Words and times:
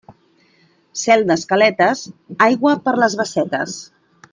Cel 1.01 1.25
d'escaletes, 1.31 2.03
aigua 2.47 2.75
per 2.89 2.95
les 3.05 3.19
bassetes. 3.23 3.79